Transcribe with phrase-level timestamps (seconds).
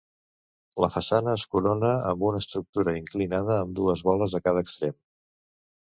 [0.85, 5.03] La façana es corona amb una estructura inclinada amb dues boles a cada extrem.